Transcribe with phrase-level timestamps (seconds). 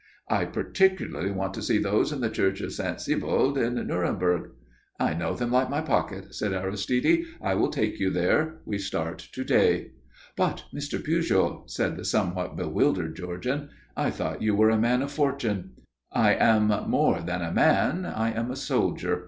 [0.29, 2.99] "I particularly want to see those in the church of St.
[2.99, 4.49] Sebald in Nuremberg."
[4.99, 7.23] "I know them like my pocket," said Aristide.
[7.39, 8.61] "I will take you there.
[8.65, 9.91] We start to day."
[10.35, 10.97] "But, Mr.
[10.99, 13.69] Pujol," said the somewhat bewildered Georgian.
[13.95, 15.73] "I thought you were a man of fortune."
[16.11, 18.03] "I am more than a man.
[18.07, 19.19] I am a soldier.